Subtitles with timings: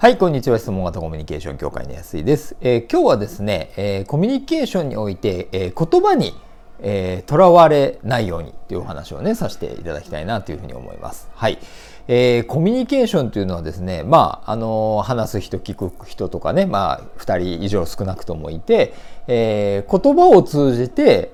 [0.00, 0.60] はい、こんにちは。
[0.60, 2.54] 質問型コミュニケーション協会の安井です。
[2.60, 6.34] えー、今日はですね、えー、コミュニケーションにおいて、えー、言葉に
[6.80, 11.28] えー、われないようにというお話をね、させていただきたいなというふうに思います。
[11.34, 11.58] はい。
[12.06, 18.94] えー、コミュニケーションというのはですね、まあ、あのー、話す人、聞く人とかね、まあ、2人以上少なくともいて、
[19.26, 21.32] えー、言葉を通じて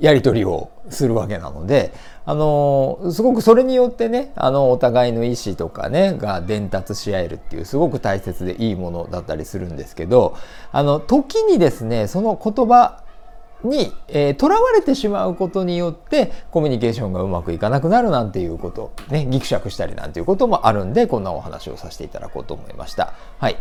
[0.00, 1.92] やり取りをするわけなので、
[2.26, 10.36] あのすごくそれによってねあのお互いの意思とかねが伝達し合えるっていうすごく大切でいいものだったりするんですけど
[10.72, 13.04] あの時にですねその言葉
[13.62, 23.14] にとら、えー、われてしまうことによってコミュニケーションがうまくいかなくなるなんていうことねギクシャクしたりなんていうこともあるんでこんなお話をさせていただこうと思いました。
[23.38, 23.56] はい。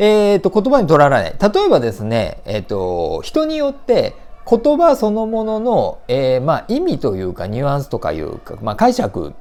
[0.00, 4.14] え、ー、と言葉にとらわれない例えばですねえ、ー、と人によって
[4.48, 9.34] 言葉そのものの、えー、まあ、意味というかニュアンスとかいうか、まあ、解釈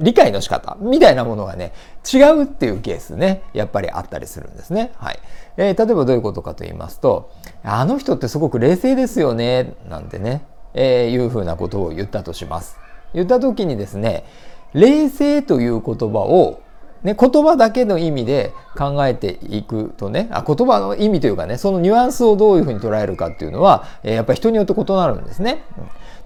[0.00, 1.72] 理解の仕方みたいなものがね
[2.10, 4.92] 違うっていうケースねやっぱりあったりするんですね。
[4.96, 5.18] はい
[5.56, 7.30] えー、例えばどういうことかと言いますと
[7.62, 12.78] 「あの人ってすごく冷静ですよね」なんてね、えー、いうふうなことを言ったとします。
[13.12, 14.24] 言った時にですね
[14.72, 16.60] 冷静という言葉を
[17.04, 25.64] ね、言葉だけの意味で考えていくとねあ言葉の意味というかねそのニュアンスをどういうふうに捉えるかっていうのは、えー、やっぱり人によって異なるんですね。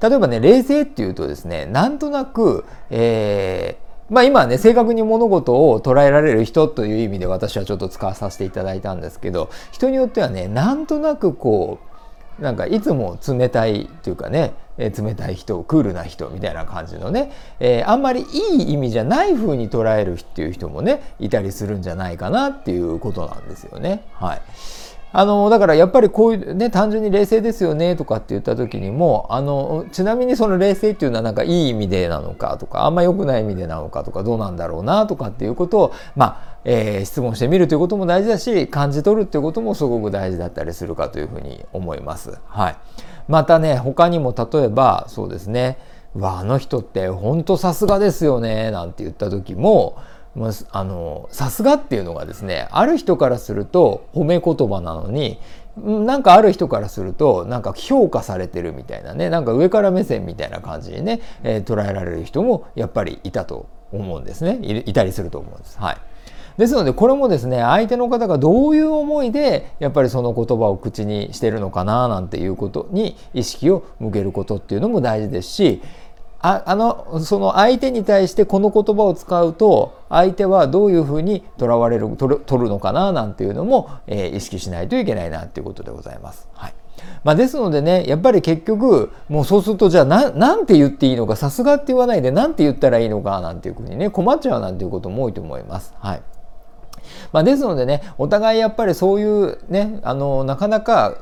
[0.01, 11.88] 例えばね冷静っていうとですねなんとなく、えーまあ今ね、正確に物事を捉えられる人という意味で私はちょっと使わさせていただいたんですけど、人によってはね、なんとなくこう、
[12.39, 24.05] なんかいつも冷たいというかね、え冷たい人クールな人みたいな感じのね、えー、あんまりいい意味じゃない風に捉えるっていう人もねいたりするんじゃないかなっていうことなんですよね。
[24.15, 24.43] はい
[25.11, 42.39] あのだからやっぱりこういうね単純に冷静ですよねとかって言った時にもあのちなみにその冷静っていうのはなんかいい意味でなのかとかあんま良くない意味でなのかとかどうなんだろうなとかっていうことをまあ、えー、質問してみるということも大事だし感じ取るっていうこともすごく大事だったりするかというふうに思います。
[42.47, 42.77] はい
[43.29, 45.79] またね他にも例えばそうですね
[46.17, 49.97] 「わあの人って本当さすがですよね」なんて言った時も
[50.71, 55.39] あのさすがっていうのがですねある人からすると褒め言葉なのに
[55.77, 64.59] なんかある人からするとなんか評価されてるみたいなねなんか上から目線みたいな感じにね、えー、捉えられる人もやっぱりいたと思うんですね。
[64.63, 65.79] いたりすると思うんです。
[65.79, 65.97] はい。
[66.59, 75.81] ですのでこれもですね相手の方がどういう思いでやっぱりその言葉を口にしてるのかななんていうことに意識を向けることっていうのも大事ですし
[76.41, 86.49] ああのその相手に対してこの言葉を使うと相手はどういうふうにとらわれる取る取るのかななんていうのも、えー、意識しないといけないなっていうことでございます。
[86.55, 86.75] はい
[87.25, 95.95] まあ、ですのでねやっぱり結局もうそうするとじゃあ何て言っていいのかさすがって言わないで何て言ったらいいのかなんていうふうにね困っちゃうなんていうことも多いと思います。
[95.99, 96.23] はい
[97.33, 101.19] まあ、ですのでねお互いやっぱりそういうねあのなかなか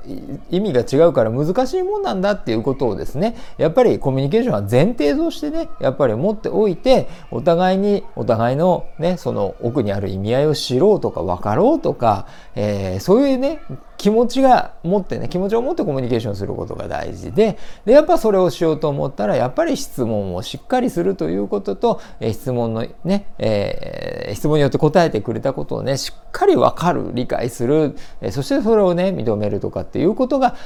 [0.51, 13.61] 意味が違うから難しいもんなんだっていうことをですねやっぱりコミュニケーションは前提としてねやっぱり持っておいてお互いにお互いのねその奥にある意味合いを知ろうとか分かろうとか、えー、そういうね
[13.97, 30.57] 気持ちが持ってね気持ちを持ってコミュニケーションすることが大事ででやっぱそれをしようと思ったらやっぱり質問をしっかりするということと、え、質問のね、えー、質問によって答えてくれたことをねしっかり分かる理解する、え、そしてそれをね認めるとかっていうことが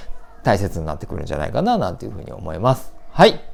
[0.43, 2.95] 大切になってくるんじゃないかななんていうふうに思います。
[3.13, 3.50] はい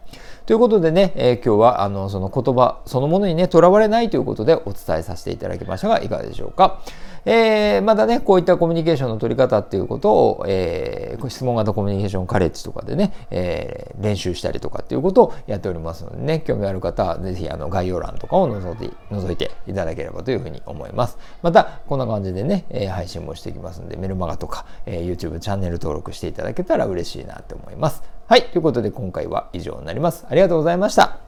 [0.47, 6.81] ということでね、えー、今日はあのその言葉そのものにねとらわれないということでお伝えさせていただきましたがいかがでしょうか。
[7.29, 21.19] えー、またね、こういったコミュニケーションの取り方っていうことを、えー、質問型コミュニケーションカレッジとかでね、えー、練習したりとかっていうことをやっておりますのでね、興味ある方はぜひあの概要欄とかを覗いて覗いていただければというふうに思います。
[21.43, 28.16] また、こんな感じでね、え配信もしていきますので、メルマガとか、え YouTube チャンネル登録していただけたら嬉しいなって思います。
[28.28, 30.26] はい、ということで今回は以上になります。
[30.28, 31.25] ありがとうございました。